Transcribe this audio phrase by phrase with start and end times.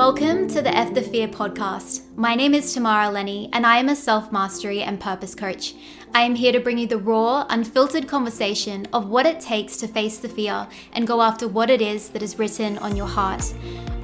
[0.00, 2.04] Welcome to the F the Fear podcast.
[2.16, 5.74] My name is Tamara Eleni, and I am a self mastery and purpose coach.
[6.14, 9.86] I am here to bring you the raw, unfiltered conversation of what it takes to
[9.86, 13.44] face the fear and go after what it is that is written on your heart.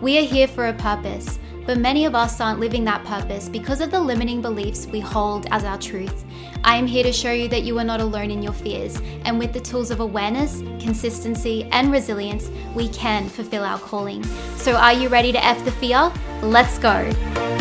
[0.02, 3.80] We are here for a purpose, but many of us aren't living that purpose because
[3.80, 6.24] of the limiting beliefs we hold as our truth.
[6.64, 9.38] I am here to show you that you are not alone in your fears, and
[9.38, 14.22] with the tools of awareness, consistency, and resilience, we can fulfill our calling.
[14.56, 16.12] So, are you ready to F the fear?
[16.42, 17.55] Let's go.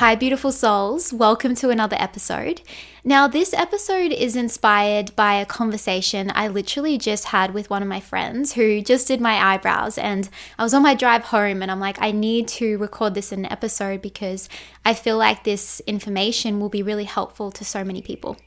[0.00, 1.12] Hi, beautiful souls.
[1.12, 2.62] Welcome to another episode.
[3.04, 7.88] Now, this episode is inspired by a conversation I literally just had with one of
[7.88, 9.98] my friends who just did my eyebrows.
[9.98, 13.30] And I was on my drive home and I'm like, I need to record this
[13.30, 14.48] in an episode because
[14.86, 18.38] I feel like this information will be really helpful to so many people.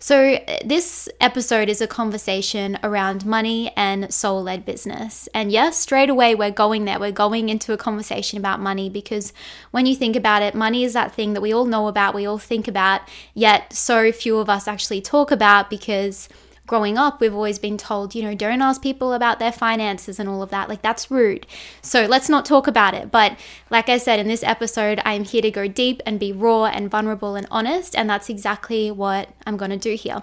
[0.00, 5.28] So, uh, this episode is a conversation around money and soul led business.
[5.34, 7.00] And yes, straight away we're going there.
[7.00, 9.32] We're going into a conversation about money because
[9.72, 12.26] when you think about it, money is that thing that we all know about, we
[12.26, 13.00] all think about,
[13.34, 16.28] yet so few of us actually talk about because
[16.68, 20.28] growing up, we've always been told, you know, don't ask people about their finances and
[20.28, 20.68] all of that.
[20.68, 21.48] Like, that's rude.
[21.82, 23.10] So, let's not talk about it.
[23.10, 23.36] But,
[23.70, 26.88] like I said, in this episode, I'm here to go deep and be raw and
[26.88, 27.96] vulnerable and honest.
[27.96, 30.22] And that's exactly what I'm going to do here.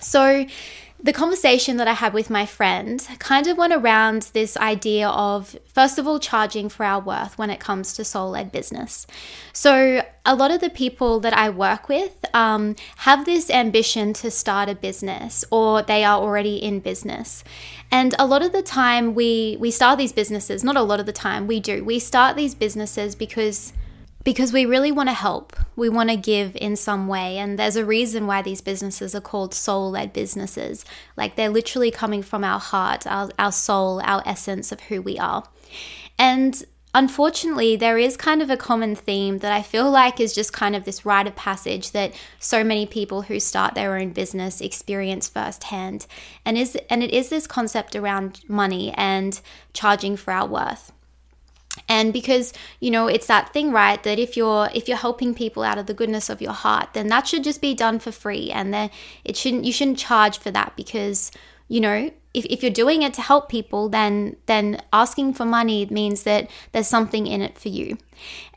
[0.00, 0.46] So,
[1.02, 5.56] the conversation that I had with my friend kind of went around this idea of,
[5.66, 9.06] first of all, charging for our worth when it comes to soul led business.
[9.52, 14.30] So, a lot of the people that I work with um, have this ambition to
[14.30, 17.42] start a business or they are already in business.
[17.90, 21.06] And a lot of the time, we, we start these businesses, not a lot of
[21.06, 21.84] the time, we do.
[21.84, 23.72] We start these businesses because
[24.24, 25.56] because we really want to help.
[25.76, 27.38] We want to give in some way.
[27.38, 30.84] And there's a reason why these businesses are called soul led businesses.
[31.16, 35.18] Like they're literally coming from our heart, our, our soul, our essence of who we
[35.18, 35.44] are.
[36.18, 36.62] And
[36.94, 40.76] unfortunately, there is kind of a common theme that I feel like is just kind
[40.76, 45.28] of this rite of passage that so many people who start their own business experience
[45.28, 46.06] firsthand.
[46.44, 49.40] And is and it is this concept around money and
[49.72, 50.92] charging for our worth
[51.92, 55.62] and because you know it's that thing right that if you're if you're helping people
[55.62, 58.50] out of the goodness of your heart then that should just be done for free.
[58.50, 58.90] And then
[59.24, 61.30] it shouldn't you shouldn't charge for that because
[61.68, 65.86] you know if, if you're doing it to help people then then asking for money
[65.86, 67.96] means that there's something in it for you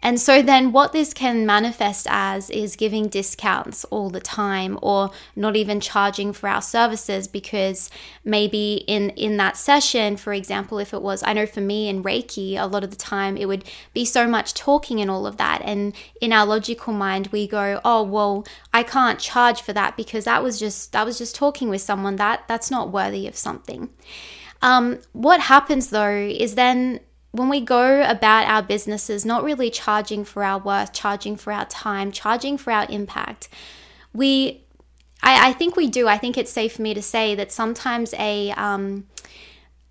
[0.04, 5.10] and so then what this can manifest as is giving discounts all the time or
[5.36, 7.90] not even charging for our services because
[8.24, 12.04] maybe in in that session for example if it was I know for me in
[12.04, 13.64] Reiki a lot of the time it would
[13.94, 17.82] be so much talking and all of that and in our logical mind we go
[17.84, 21.70] oh well I can't charge for that because that was just that was just talking
[21.70, 23.65] with someone that that's not worthy of something.
[24.62, 30.24] Um, what happens though is then when we go about our businesses, not really charging
[30.24, 33.50] for our worth, charging for our time, charging for our impact,
[34.14, 34.64] we,
[35.22, 36.08] I, I think we do.
[36.08, 39.06] I think it's safe for me to say that sometimes a, um,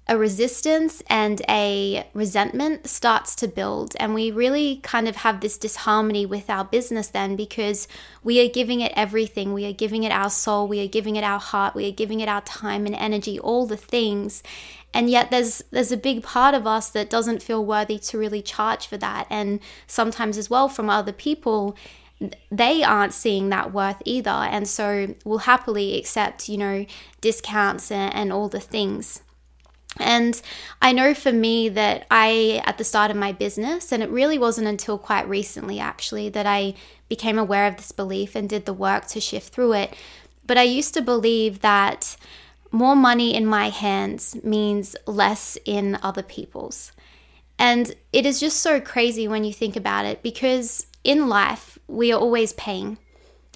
[0.06, 3.94] a resistance and a resentment starts to build.
[3.98, 7.88] And we really kind of have this disharmony with our business then because
[8.22, 9.54] we are giving it everything.
[9.54, 10.68] We are giving it our soul.
[10.68, 11.74] We are giving it our heart.
[11.74, 14.42] We are giving it our time and energy, all the things
[14.94, 18.40] and yet there's there's a big part of us that doesn't feel worthy to really
[18.40, 21.76] charge for that and sometimes as well from other people
[22.50, 26.86] they aren't seeing that worth either and so will happily accept you know
[27.20, 29.20] discounts and, and all the things
[29.98, 30.40] and
[30.82, 34.38] I know for me that I, at the start of my business, and it really
[34.38, 36.74] wasn't until quite recently actually that I
[37.08, 39.94] became aware of this belief and did the work to shift through it.
[40.46, 42.16] But I used to believe that
[42.72, 46.92] more money in my hands means less in other people's.
[47.58, 52.12] And it is just so crazy when you think about it because in life, we
[52.12, 52.98] are always paying.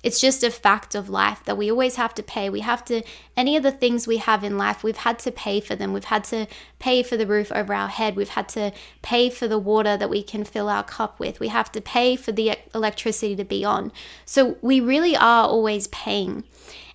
[0.02, 2.48] It's just a fact of life that we always have to pay.
[2.48, 3.02] We have to,
[3.36, 5.92] any of the things we have in life, we've had to pay for them.
[5.92, 6.46] We've had to
[6.78, 8.14] pay for the roof over our head.
[8.14, 8.72] We've had to
[9.02, 11.40] pay for the water that we can fill our cup with.
[11.40, 13.90] We have to pay for the electricity to be on.
[14.24, 16.44] So we really are always paying.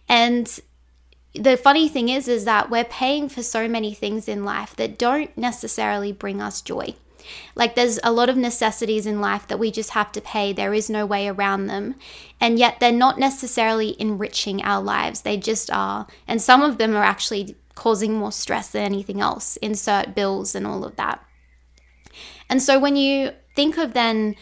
[0.07, 0.59] And
[1.33, 4.97] the funny thing is is that we're paying for so many things in life that
[4.97, 6.95] don't necessarily bring us joy.
[7.55, 10.53] Like there's a lot of necessities in life that we just have to pay.
[10.53, 11.95] There is no way around them.
[12.39, 15.21] And yet they're not necessarily enriching our lives.
[15.21, 16.07] They just are.
[16.27, 19.57] And some of them are actually causing more stress than anything else.
[19.57, 21.23] Insert bills and all of that.
[22.49, 24.35] And so when you think of then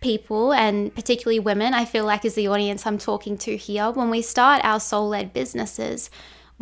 [0.00, 4.10] people, and particularly women, I feel like is the audience I'm talking to here, when
[4.10, 6.10] we start our soul led businesses,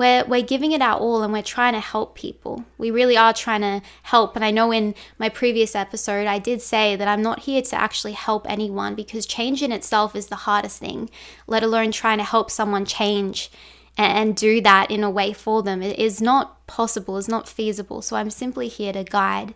[0.03, 2.65] we're, we're giving it our all and we're trying to help people.
[2.77, 4.35] We really are trying to help.
[4.35, 7.77] And I know in my previous episode, I did say that I'm not here to
[7.77, 11.09] actually help anyone because change in itself is the hardest thing,
[11.47, 13.49] let alone trying to help someone change
[13.97, 15.83] and do that in a way for them.
[15.83, 18.03] It is not possible, it's not feasible.
[18.03, 19.55] So I'm simply here to guide.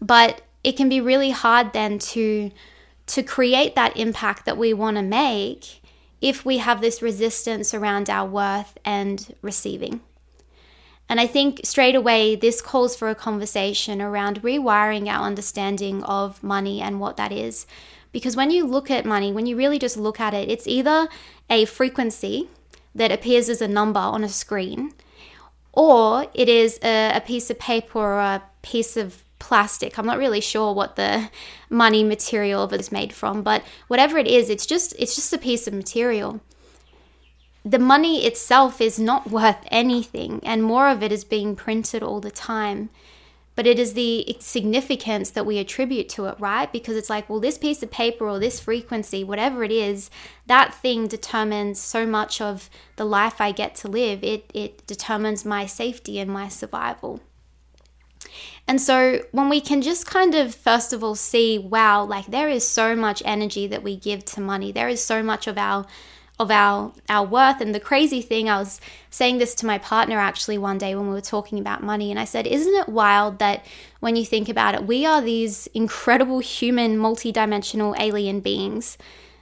[0.00, 2.50] But it can be really hard then to
[3.06, 5.79] to create that impact that we want to make
[6.20, 10.00] if we have this resistance around our worth and receiving.
[11.08, 16.40] And I think straight away, this calls for a conversation around rewiring our understanding of
[16.42, 17.66] money and what that is.
[18.12, 21.08] Because when you look at money, when you really just look at it, it's either
[21.48, 22.48] a frequency
[22.94, 24.92] that appears as a number on a screen,
[25.72, 29.98] or it is a, a piece of paper or a piece of plastic.
[29.98, 31.28] I'm not really sure what the
[31.68, 35.32] money material of it is made from, but whatever it is, it's just it's just
[35.32, 36.40] a piece of material.
[37.64, 42.20] The money itself is not worth anything, and more of it is being printed all
[42.20, 42.90] the time.
[43.56, 46.72] But it is the significance that we attribute to it, right?
[46.72, 50.08] Because it's like, well, this piece of paper or this frequency, whatever it is,
[50.46, 54.24] that thing determines so much of the life I get to live.
[54.24, 57.20] It, it determines my safety and my survival.
[58.70, 62.48] And so when we can just kind of first of all see, wow, like there
[62.48, 64.70] is so much energy that we give to money.
[64.70, 65.86] There is so much of our
[66.38, 67.60] of our our worth.
[67.60, 68.80] And the crazy thing I was
[69.10, 72.20] saying this to my partner actually one day when we were talking about money and
[72.20, 73.66] I said isn't it wild that
[73.98, 78.96] when you think about it we are these incredible human multidimensional alien beings?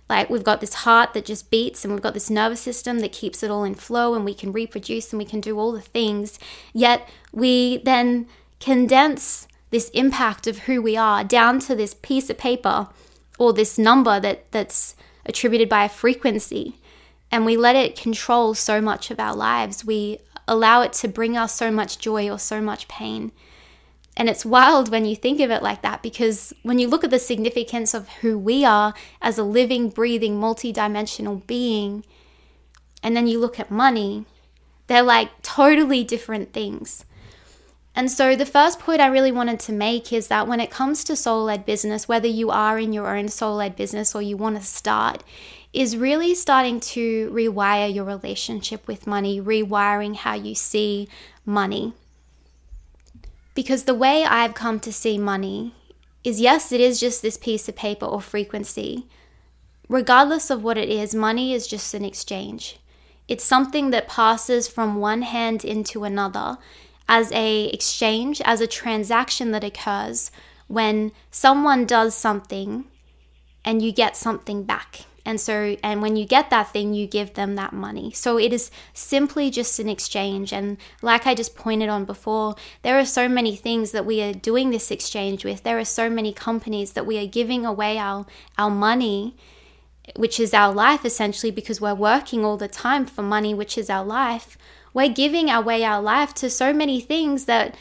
[0.08, 3.12] Like we've got this heart that just beats and we've got this nervous system that
[3.12, 5.82] keeps it all in flow and we can reproduce and we can do all the
[5.82, 6.38] things.
[6.72, 8.26] Yet we then
[8.60, 12.88] condense this impact of who we are down to this piece of paper
[13.38, 14.96] or this number that, that's
[15.26, 16.78] attributed by a frequency
[17.30, 19.84] and we let it control so much of our lives.
[19.84, 23.32] We allow it to bring us so much joy or so much pain.
[24.16, 27.10] And it's wild when you think of it like that because when you look at
[27.10, 32.04] the significance of who we are as a living, breathing, multidimensional being,
[33.02, 34.24] and then you look at money,
[34.88, 37.04] they're like totally different things.
[37.98, 41.02] And so, the first point I really wanted to make is that when it comes
[41.02, 44.36] to soul led business, whether you are in your own soul led business or you
[44.36, 45.24] want to start,
[45.72, 51.08] is really starting to rewire your relationship with money, rewiring how you see
[51.44, 51.92] money.
[53.56, 55.74] Because the way I've come to see money
[56.22, 59.08] is yes, it is just this piece of paper or frequency.
[59.88, 62.78] Regardless of what it is, money is just an exchange.
[63.26, 66.58] It's something that passes from one hand into another
[67.08, 70.30] as a exchange, as a transaction that occurs
[70.66, 72.84] when someone does something
[73.64, 75.00] and you get something back.
[75.24, 78.12] And so, and when you get that thing, you give them that money.
[78.12, 80.54] So it is simply just an exchange.
[80.54, 84.32] And like I just pointed on before, there are so many things that we are
[84.32, 85.64] doing this exchange with.
[85.64, 88.24] There are so many companies that we are giving away our,
[88.56, 89.36] our money,
[90.16, 93.90] which is our life essentially, because we're working all the time for money, which is
[93.90, 94.56] our life
[94.94, 97.76] we're giving away our life to so many things that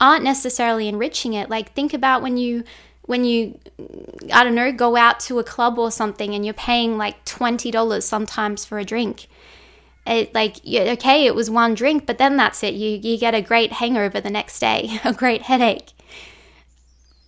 [0.00, 1.50] aren't necessarily enriching it.
[1.50, 2.64] Like think about when you
[3.02, 3.58] when you
[4.32, 8.02] I don't know, go out to a club or something and you're paying like $20
[8.02, 9.26] sometimes for a drink.
[10.06, 12.74] It, like okay, it was one drink, but then that's it.
[12.74, 15.92] You you get a great hangover the next day, a great headache.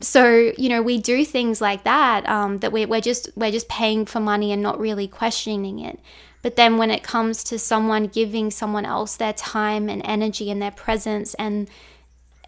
[0.01, 3.69] So you know we do things like that um, that we're, we're just we're just
[3.69, 6.01] paying for money and not really questioning it.
[6.43, 10.61] But then when it comes to someone giving someone else their time and energy and
[10.61, 11.71] their presence and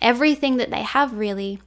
[0.03, 1.61] everything that they have, really,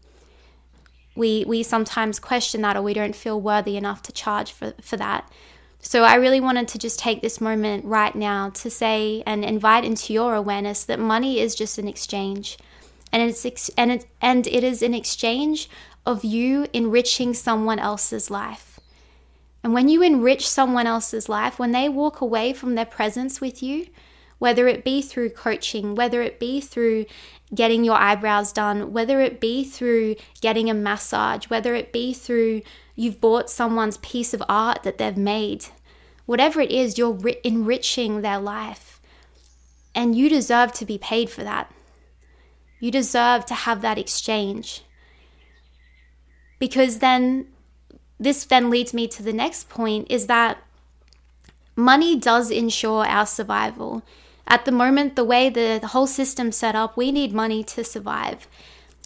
[1.16, 4.98] we, we sometimes question that or we don't feel worthy enough to charge for, for
[4.98, 5.32] that.
[5.80, 9.86] So I really wanted to just take this moment right now to say and invite
[9.86, 12.58] into your awareness that money is just an exchange.
[13.12, 15.70] And it's ex- and it, and it is an exchange
[16.06, 18.67] of you enriching someone else's life.
[19.64, 23.62] And when you enrich someone else's life, when they walk away from their presence with
[23.62, 23.88] you,
[24.40, 27.06] whether it be through coaching, whether it be through
[27.54, 32.62] getting your eyebrows done, whether it be through getting a massage, whether it be through
[32.96, 35.66] you've bought someone's piece of art that they've made,
[36.26, 39.00] whatever it is, you're enriching their life.
[39.96, 41.72] And you deserve to be paid for that.
[42.80, 44.84] You deserve to have that exchange.
[46.60, 47.48] Because then
[48.20, 50.58] this then leads me to the next point is that
[51.76, 54.04] money does ensure our survival.
[54.48, 58.48] At the moment, the way the, whole system's set up, we need money to survive.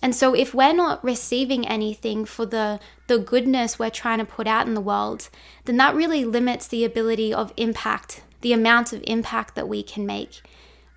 [0.01, 4.47] And so if we're not receiving anything for the the goodness we're trying to put
[4.47, 5.29] out in the world,
[5.65, 10.05] then that really limits the ability of impact, the amount of impact that we can
[10.05, 10.41] make.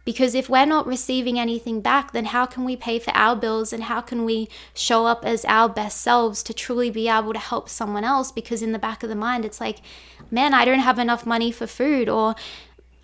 [0.04, 3.72] Because if we're not receiving anything back, then how can we pay for our bills
[3.72, 7.38] and how can we show up as our best selves to truly be able to
[7.38, 8.30] help someone else?
[8.30, 9.78] Because in the back of the mind, it's like,
[10.30, 12.10] man, I don't have enough money for food.
[12.10, 12.34] Or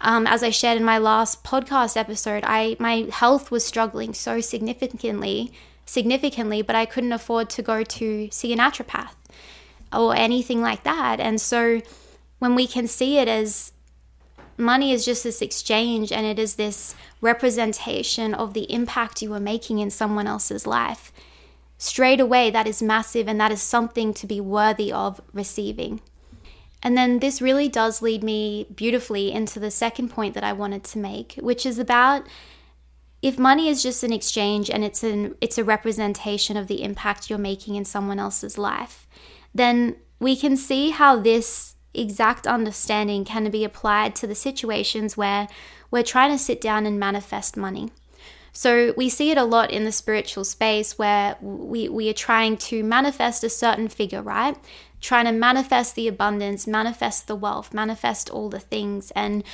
[0.03, 4.41] um, as I shared in my last podcast episode, I my health was struggling so
[4.43, 5.53] significantly,
[5.87, 9.15] significantly, but I couldn't afford to go to see a naturopath
[9.93, 11.19] or anything like that.
[11.19, 11.81] And so
[12.39, 13.73] when we can see it as
[14.61, 19.41] money is just this exchange and it is this representation of the impact you are
[19.41, 21.13] making in someone else's life.
[21.79, 26.01] Straight away, that is massive and that is something to be worthy of receiving.
[26.83, 30.85] And then this really does lead me beautifully into the second point that I wanted
[30.85, 32.27] to make, which is about
[33.23, 37.29] if money is just an exchange and it's an it's a representation of the impact
[37.29, 39.07] you're making in someone else's life,
[39.55, 45.49] then we can see how this exact understanding can be applied to the situations where
[45.91, 47.91] we're trying to sit down and manifest money.
[48.53, 52.57] So we see it a lot in the spiritual space where we, we are trying
[52.59, 54.57] to manifest a certain figure, right?
[55.01, 59.13] Trying to manifest the abundance, manifest the wealth, manifest all the things.
[59.13, 59.45] And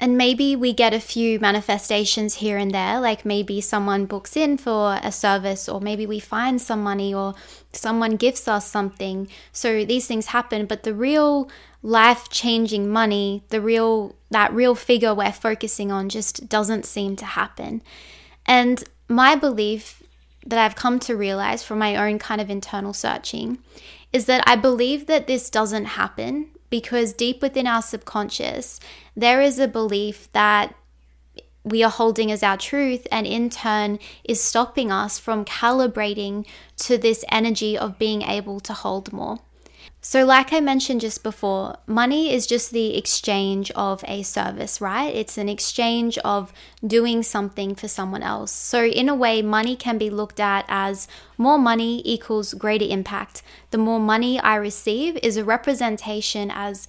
[0.00, 4.58] and maybe we get a few manifestations here and there, like maybe someone books in
[4.58, 7.34] for a service, or maybe we find some money, or
[7.72, 9.28] someone gives us something.
[9.52, 11.48] So these things happen, but the real
[11.82, 17.24] life changing money, the real, that real figure we're focusing on just doesn't seem to
[17.24, 17.82] happen.
[18.46, 20.02] And my belief
[20.46, 23.58] that I've come to realize from my own kind of internal searching
[24.12, 28.80] is that I believe that this doesn't happen because deep within our subconscious,
[29.16, 30.74] there is a belief that
[31.64, 36.44] we are holding as our truth, and in turn is stopping us from calibrating
[36.76, 39.38] to this energy of being able to hold more.
[40.04, 45.14] So, like I mentioned just before, money is just the exchange of a service, right?
[45.14, 46.52] It's an exchange of
[46.84, 48.50] doing something for someone else.
[48.50, 51.06] So, in a way, money can be looked at as
[51.38, 53.44] more money equals greater impact.
[53.70, 56.88] The more money I receive is a representation as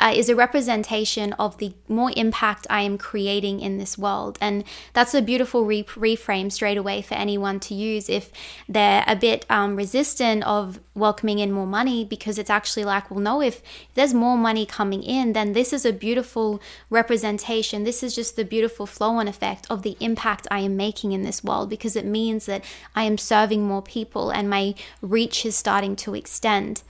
[0.00, 4.38] uh, is a representation of the more impact I am creating in this world.
[4.40, 8.32] And that's a beautiful re- reframe straight away for anyone to use if
[8.68, 13.20] they're a bit um, resistant of welcoming in more money, because it's actually like, well,
[13.20, 13.62] no, if
[13.94, 17.84] there's more money coming in, then this is a beautiful representation.
[17.84, 21.22] This is just the beautiful flow on effect of the impact I am making in
[21.22, 22.64] this world, because it means that
[22.94, 26.82] I am serving more people and my reach is starting to extend.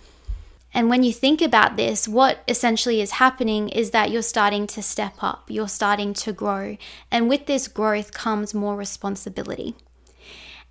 [0.72, 4.82] And when you think about this, what essentially is happening is that you're starting to
[4.82, 6.76] step up, you're starting to grow.
[7.10, 9.74] And with this growth comes more responsibility.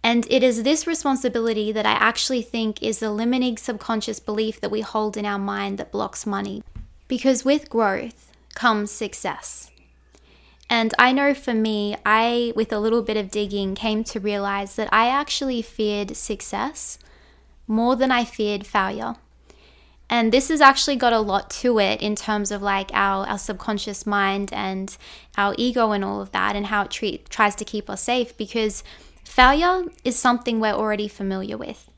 [0.02, 4.72] And it is this responsibility that I actually think is the limiting subconscious belief that
[4.72, 6.64] we hold in our mind that blocks money.
[7.10, 9.70] Because with growth comes success.
[10.70, 14.76] And I know for me, I, with a little bit of digging, came to realize
[14.76, 17.00] that I actually feared success
[17.68, 19.16] more than I feared failure.
[20.10, 23.38] And this has actually got a lot to it in terms of like our, our
[23.38, 24.98] subconscious mind and
[25.38, 28.36] our ego and all of that, and how it treat, tries to keep us safe
[28.36, 28.84] because
[29.24, 31.90] failure is something we're already familiar with.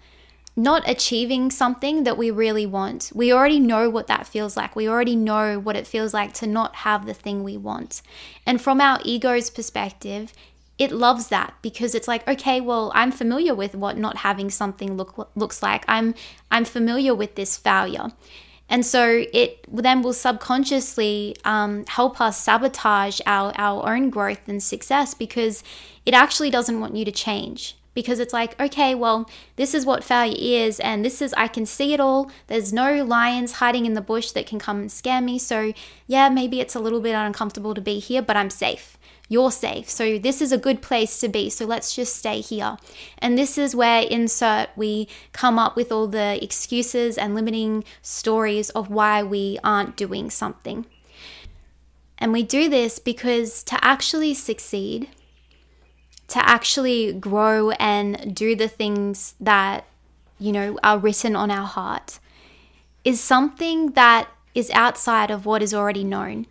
[0.53, 3.09] Not achieving something that we really want.
[3.15, 4.75] We already know what that feels like.
[4.75, 8.01] We already know what it feels like to not have the thing we want.
[8.45, 10.33] And from our ego's perspective,
[10.81, 14.97] it loves that because it's like okay well i'm familiar with what not having something
[14.97, 15.85] look looks like.
[15.87, 16.15] I'm
[16.49, 18.07] i'm familiar with this failure.
[18.69, 24.63] And so it then will subconsciously um, help us sabotage our, our own growth and
[24.63, 25.61] success because
[26.05, 27.75] it actually doesn't want you to change.
[27.93, 31.65] Because it's like okay well this is what failure is and this is i can
[31.65, 32.31] see it all.
[32.47, 35.37] There's no lions hiding in the bush that can come and scare me.
[35.37, 35.73] So
[36.07, 38.97] yeah maybe it's a little bit uncomfortable to be here but i'm safe
[39.31, 39.89] you're safe.
[39.89, 41.49] So this is a good place to be.
[41.49, 42.75] So let's just stay here.
[43.19, 48.71] And this is where insert we come up with all the excuses and limiting stories
[48.71, 50.85] of why we aren't doing something.
[52.17, 55.07] And we do this because to actually succeed,
[56.27, 59.85] to actually grow and do the things that,
[60.39, 62.19] you know, are written on our heart
[63.05, 66.47] is something that is outside of what is already known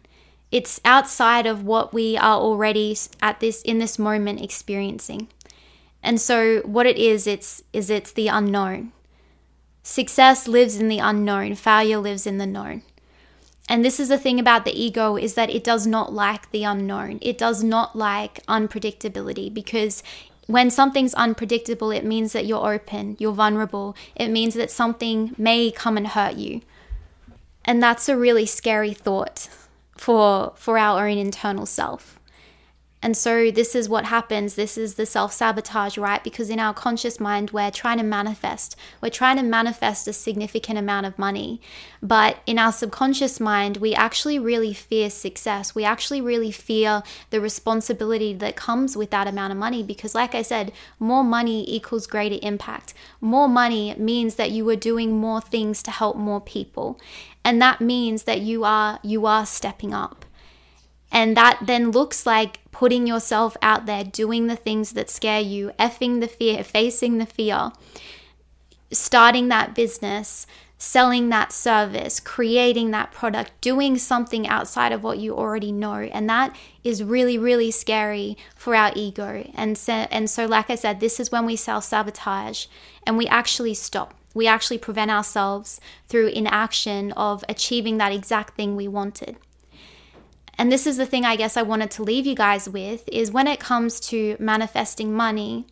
[0.51, 5.29] it's outside of what we are already at this in this moment experiencing.
[6.03, 8.93] And so what it is it's is it's the unknown.
[9.83, 11.55] Success lives in the unknown.
[11.55, 12.83] Failure lives in the known.
[13.69, 16.65] And this is the thing about the ego is that it does not like the
[16.65, 17.19] unknown.
[17.23, 20.03] It does not like unpredictability because
[20.49, 23.95] when something's unpredictable, it means that you're open, you're vulnerable.
[24.17, 26.63] It means that something may come and hurt you.
[27.65, 29.49] And that's a really scary thought
[30.01, 32.19] for for our own internal self.
[33.03, 34.57] And so, this is what happens.
[34.57, 36.23] This is the self sabotage, right?
[36.23, 38.77] Because in our conscious mind, we're trying to manifest.
[39.01, 41.63] We're trying to manifest a significant amount of money.
[42.03, 45.75] But in our subconscious mind, we actually really fear success.
[45.75, 49.83] We actually really fear the responsibility that comes with that amount of money.
[49.83, 52.93] Because, like I said, more money equals greater impact.
[53.23, 57.01] More money means that you are doing more things to help more people.
[57.45, 60.25] And that means that you are you are stepping up.
[61.13, 65.73] And that then looks like putting yourself out there, doing the things that scare you,
[65.79, 67.73] effing the fear, facing the fear,
[68.93, 70.47] starting that business,
[70.79, 75.95] selling that service, creating that product, doing something outside of what you already know.
[75.95, 79.51] And that is really, really scary for our ego.
[79.55, 82.67] And so, and so like I said, this is when we self sabotage
[83.07, 84.15] and we actually stop.
[84.35, 89.37] We actually prevent ourselves through inaction of achieving that exact thing we wanted.
[90.57, 93.33] And this is the thing I guess I wanted to leave you guys with is
[93.33, 95.67] when it comes to manifesting money,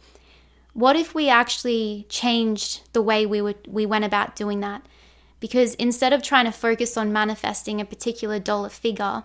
[0.72, 4.82] what if we actually changed the way we would we went about doing that?
[5.40, 9.24] Because instead of trying to focus on manifesting a particular dollar figure,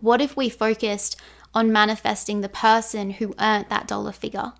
[0.00, 1.16] what if we focused
[1.54, 4.52] on manifesting the person who earned that dollar figure?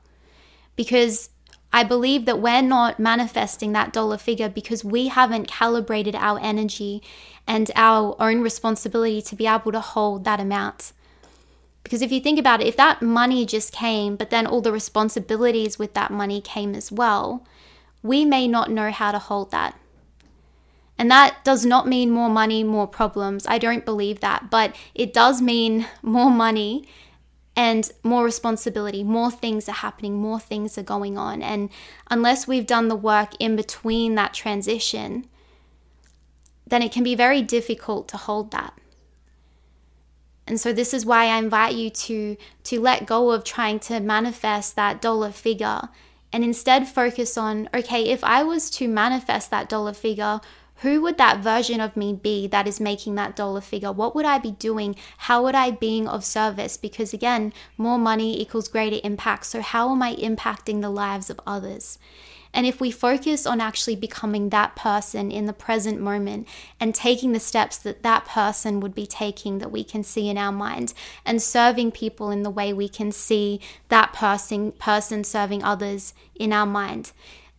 [0.77, 1.29] Because
[1.75, 7.03] I believe that we're not manifesting that dollar figure because we haven't calibrated our energy
[7.49, 10.93] and our own responsibility to be able to hold that amount.
[11.83, 14.71] Because if you think about it, if that money just came, but then all the
[14.71, 17.45] responsibilities with that money came as well,
[18.05, 19.77] we may not know how to hold that.
[20.97, 23.49] And that does not mean more money, more problems.
[23.49, 24.49] I don't believe that.
[24.49, 26.87] But it does mean more money
[27.57, 31.43] and more responsibility, more things are happening, more things are going on.
[31.43, 31.71] And
[32.11, 35.27] unless we've done the work in between that transition,
[36.67, 38.75] then it can be very difficult to hold that.
[40.47, 44.01] And so this is why I invite you to to let go of trying to
[44.01, 45.89] manifest that dollar figure
[46.33, 50.41] and instead focus on okay, if I was to manifest that dollar figure,
[50.79, 53.93] who would that version of me be that is making that dollar figure?
[53.93, 54.97] What would I be doing?
[55.19, 56.77] How would I being of service?
[56.77, 59.47] Because again, more money equals greater impact.
[59.47, 61.99] So how am I impacting the lives of others?
[62.53, 66.47] And if we focus on actually becoming that person in the present moment
[66.79, 70.39] and taking the steps that that person would be taking that we can see in
[70.39, 70.95] our mind
[71.27, 76.53] and serving people in the way we can see that person person serving others in
[76.53, 77.11] our mind,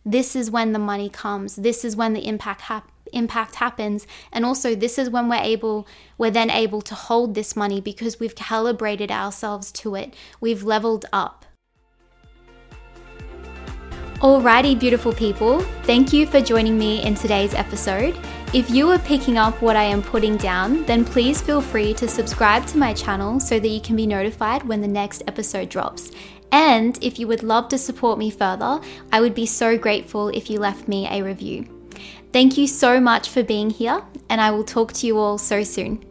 [0.06, 1.56] this is when the money comes.
[1.56, 5.86] This is when the impact happens impact happens and also this is when we're able
[6.18, 11.06] we're then able to hold this money because we've calibrated ourselves to it we've leveled
[11.12, 11.46] up
[14.20, 18.18] Alrighty, beautiful people, thank you for joining me in today's episode.
[18.54, 22.08] If you are picking up what I am putting down, then please feel free to
[22.08, 26.12] subscribe to my channel so that you can be notified when the next episode drops.
[26.50, 28.80] And if you would love to support me further,
[29.12, 31.75] I would be so grateful if you left me a review.
[32.36, 35.62] Thank you so much for being here, and I will talk to you all so
[35.62, 36.04] soon.